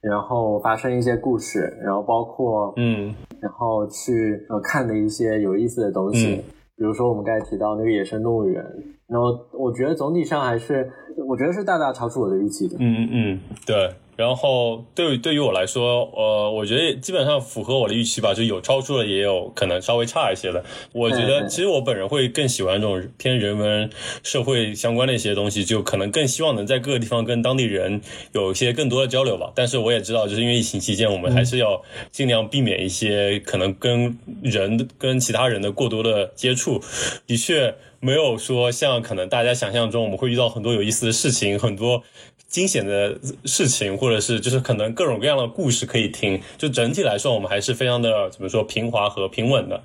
[0.02, 6.44] 然后发生一些故事，然后包括嗯，然后去呃看的一些有意思的东西，
[6.76, 8.62] 比如说我们刚才提到那个野生动物园，
[9.08, 10.92] 然后我觉得总体上还是，
[11.28, 12.76] 我觉得是大大超出我的预期的。
[12.80, 13.90] 嗯嗯嗯，对。
[14.16, 20.64] 然后对对于我来说，呃，我觉得基本上符合我的预期吧，就有超出了，也有可能稍微差一些的。
[20.92, 23.90] 我觉得其实我本人会更喜欢这种偏人文
[24.24, 28.02] 社会相关的一些东西，就可能更希望能在各个地方跟当地人
[28.34, 29.52] 有一些更多的交流吧。
[29.56, 36.82] 但是我也知道，就是因为疫情期间，我们还是要尽量避免一些可能跟人跟其他人的过多的接触。
[37.26, 42.04] 的确没有说像可能大家想象中，我们会遇到很多有意思的事情，很多。
[42.54, 46.40] 惊险的事情，或者是就是可能各种各样的故事可以听。
[46.56, 49.82] 就整体来说，我们还是非常的怎么说平滑和平稳的。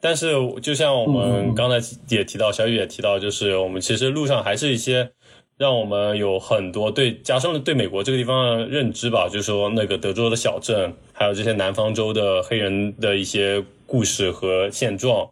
[0.00, 0.32] 但是，
[0.62, 5.10] 就像我们刚才也提到，小雨也提到，就是我们其实路上还是一些
[5.58, 9.28] 让我们有很多对加深了对美国这个地方的认知吧。
[9.28, 15.28] 就是说，那个德州的小镇，还有这些南方州的黑人的一些故事和现状。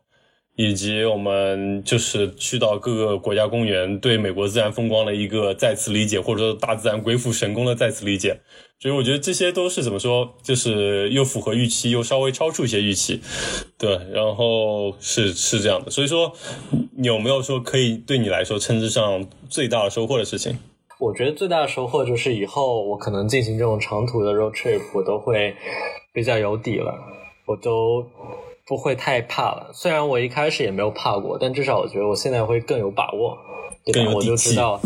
[0.63, 8.39] 以及我们就是去到各个国家公园，对美国自然风光的一个再次理解，或者说大自然鬼斧神工的再次理解。
[8.79, 13.23] 所以我觉得这些都是怎么说，就是又符合预期，又稍微超出一些预期。
[13.79, 15.91] 对，然后是是这样的。
[15.91, 16.31] 所以说，
[17.03, 20.59] 有没有说可以对你来说称之上最大的收获的事情？
[20.99, 25.57] 我觉得最大的收获就是以后我可能进行这种长途的 road trip，我都会
[26.13, 26.95] 比较有底了，
[27.47, 28.05] 我都。
[28.71, 33.37] 不会太怕了，虽然我一开始也没有怕过，但至少我觉得我现在会更有把握，
[33.85, 34.13] 对吧？
[34.15, 34.81] 我就知道，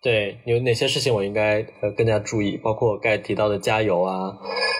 [0.00, 4.32] 对有哪些事情我应该呃更加注意，包括我该提到的加油啊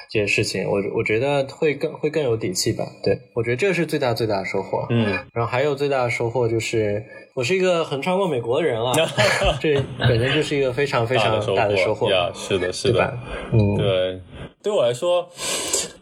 [0.09, 2.87] 这些事情，我我觉得会更会更有底气吧。
[3.03, 4.87] 对我觉得这是最大最大的收获。
[4.90, 8.93] 嗯，然后还有最大的收获就是我是一个横穿过美国的人了，
[9.61, 13.19] 这本身就是一个非常非常大的收获呀，是的，是的，
[13.53, 14.21] 嗯，对，
[14.62, 15.29] 对我来说。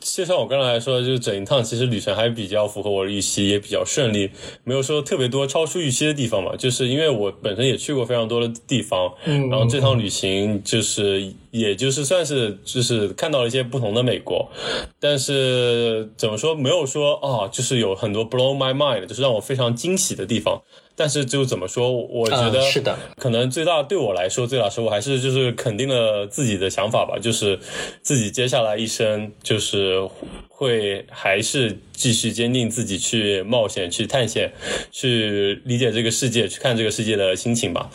[0.05, 4.29] 就像我刚才说的，就是整一趟其实旅程还比较符合我的预期，也比较顺利，
[4.65, 6.57] 没有说特别多超出预期的地方嘛。
[6.57, 14.51] 就是因为我本身也去过非常多的地方，嗯，然后这趟旅行就是也就是算是就是看到了一些不同的美国，
[14.99, 20.63] 但是怎么说没有说啊，就是有很多 blow my mind，就是让我非常惊喜的地方。
[20.95, 27.59] 但是就怎么说，我觉得是的，可能最大对我来说最大收获还是就是肯定了自己的想法吧，就是
[28.03, 30.01] 自己接下来一生就是
[30.49, 34.53] 会还是继续坚定自己去冒险、去探险、
[34.91, 37.91] 去理解这个世界、去看这个世界的心情吧。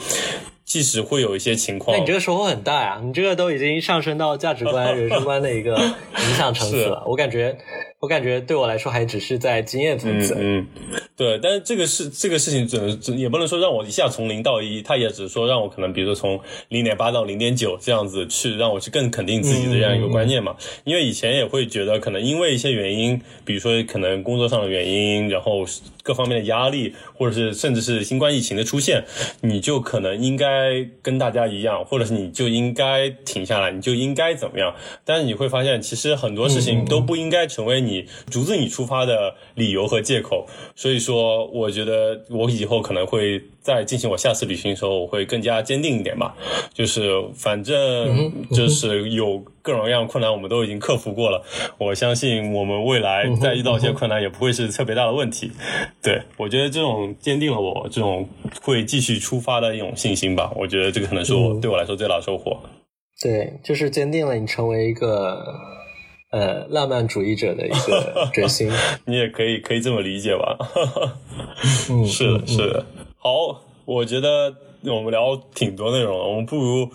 [0.65, 2.99] 即使会有一些情况，那你这个收获很大呀！
[3.01, 7.01] 你这个都已经上升到价值观、 人生观的一个影响层次了。
[7.07, 7.57] 我感觉，
[8.00, 10.36] 我感觉对我来说还只是在经验层次。
[10.39, 10.66] 嗯，
[11.16, 11.38] 对。
[11.41, 16.39] 但是这个事，这个事情只能也不能说让我一下从零到一，他也只是说让我可能，比如说从
[16.70, 20.56] 零点八到零点九这样子去，让我去更肯定自己的这样一个观念嘛。
[20.86, 25.66] 因为以前也会觉得，可能因为一些原因，比如说可能工作上的原因，然后
[26.04, 29.04] 各方面的压力，或者是甚至是新冠疫情的出现，
[29.41, 30.48] 你就可能应该。
[30.48, 34.74] 该跟大家一样，或者是你就应该停下来，你就应该怎么样？
[35.04, 40.45] 但是你会发现，其实很多事情都不应该成为你阻止你出发的理由和借口。
[40.75, 46.35] 所以说，我觉得我以后可能会在进行我下次旅行的时候，我会更加坚定一点吧。
[46.73, 51.43] 就是反正就是有各种各样困难，我们都已经克服过了。
[51.77, 55.51] 我相信我们未来再遇到一些困难，也不会是特别大的问题。
[56.03, 58.27] 对我觉得这种坚定了我这种
[58.61, 60.51] 会继续出发的一种信心吧。
[60.55, 62.59] 我觉得这个可能是我对我来说最大的收获。
[63.19, 65.43] 对，就是坚定了你成为一个
[66.32, 68.71] 呃浪漫主义者的一个决心。
[69.05, 70.57] 你也可以可以这么理解吧？
[71.89, 72.86] 嗯， 是的，是的。
[73.17, 74.53] 好，我觉得
[74.84, 76.89] 我们聊挺多内容了，我们不如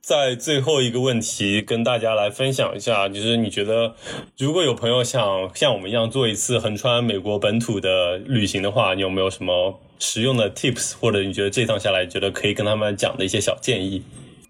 [0.00, 3.94] 在最后一个问题跟大家来分享一下，就是你觉得
[4.38, 9.80] 如果有朋友想像我们一样做一次横穿美国本土的旅行的话，你有没有什么？
[10.02, 14.02] 实用的 tips，或者你觉得这趟下来觉得可以跟他们讲的一些小建议？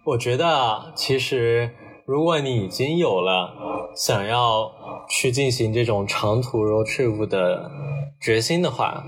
[0.04, 1.68] 我觉得其实
[2.10, 3.54] 如果你已经有了
[3.94, 4.68] 想要
[5.08, 7.70] 去进行这种长途 road trip 的
[8.20, 9.04] 决心的话，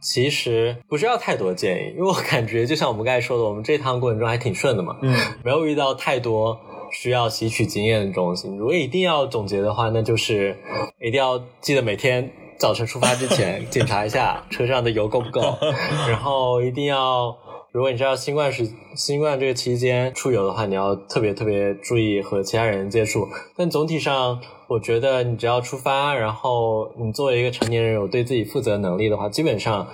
[0.00, 6.58] 其实不需要太多建议，因为我感觉就像我们刚才说的，我们这趟过程中还挺顺的嘛，嗯，没有遇到太多
[6.90, 8.48] 需要吸取经验的东西。
[8.56, 10.56] 如果一定要总结的话，那就是
[10.98, 12.32] 一定要记得每天。
[12.58, 15.42] 早晨出发之前 检查一下车上的油够不够，
[16.08, 17.36] 然后一定要，
[17.76, 23.28] 如果你知道新冠是新冠这个期间出游的话，你要特别特别注意和其他人接触。
[23.54, 29.86] 但总体上，我觉得你只要出发，然后你作为一个成年人有对自己负责能力的话，基本上，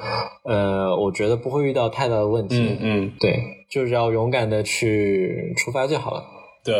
[0.44, 2.56] 呃，我觉得不会遇到太大的问题。
[2.60, 6.22] 嗯嗯，对，就是要勇敢的去出发就好了。
[6.64, 6.74] 对，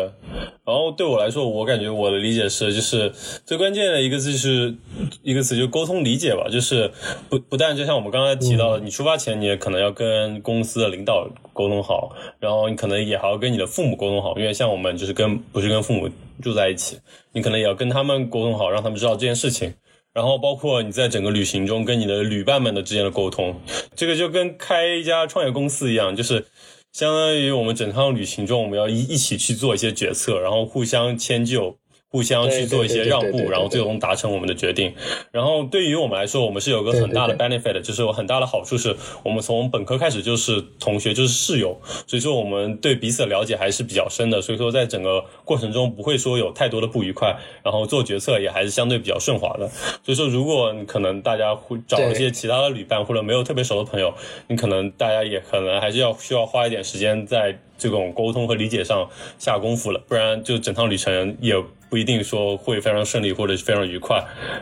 [0.65, 3.11] 然后对我来说，我感觉我的理解是，就是
[3.45, 4.77] 最关键的一个字是
[5.23, 6.49] 一个词，就沟通理解吧。
[6.49, 6.89] 就是
[7.29, 16.09] 不不但就像我们刚才提到的，你出发前你也可能要跟公司的领导沟通好，然后你可能也还要跟你的父母沟通好，因为像我们就是跟不是跟父母
[16.41, 16.99] 住在一起，
[17.33, 19.75] 你可能也要跟他们沟通好，让他们知道这件事情。
[20.13, 23.57] 然后包括你在整个旅行中跟你的旅伴们的之间的沟通，
[23.97, 26.47] 这个就跟开一家创业公司一样，就是。
[26.93, 31.79] 相当于我们整趟旅行中，我们要一一起去做一些决策，然后互相迁就。
[32.13, 34.95] 互相去做一些让步，然后最终达成我们的决定。
[35.31, 41.75] 然后对于我们来说，我们是有个很大的 benefit，就是有很大的好处，是我们从本科开始就是同学，就是室友，
[42.07, 44.43] 所以说我们对彼此的了解还是比较深的。
[44.43, 49.67] 所以说在整个过程中不会说有太多的不愉快，然后做决策也还是相对比较顺滑的。
[50.05, 54.13] 所以说，如果可能大家会找一些其他的旅伴或者没有特别熟的朋友，
[54.49, 59.09] 你可能大家也可能还是要需要花一点时间在这种沟通和理解上
[59.39, 61.55] 下功夫了，不然就整趟旅程也。
[61.93, 64.17] 不一定说会非常顺利或者是非常愉快，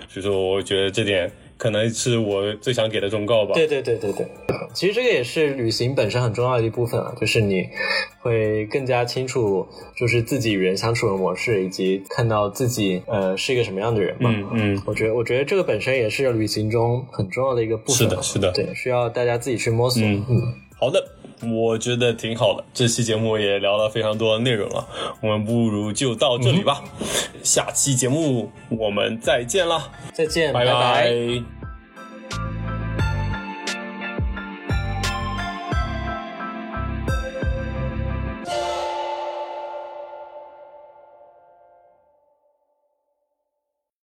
[0.09, 3.55] 所以说我觉得这点可能是我最想给的忠告吧。
[3.55, 4.26] 对对对对对，
[4.74, 7.68] 其实这个也是旅行本身很重要的一部分啊，就是你
[8.20, 9.64] 会更加清楚，
[9.97, 14.35] 就是自己与人相处的模式，以及看到自己呃是一个什么样的人嘛。
[14.35, 17.97] 嗯嗯，我觉得我觉得这个本身也是旅行中很重要的一个部分。
[17.97, 20.03] 是的，是的，对，需要大家自己去摸索。
[20.03, 20.24] 嗯，
[20.76, 21.01] 好的。
[21.43, 24.86] 我觉得挺好的，这期节目也聊了非常多的内容了，
[25.20, 26.82] 我们不如就到这里吧，
[27.43, 31.11] 下期节目我们再见啦，再见，拜拜。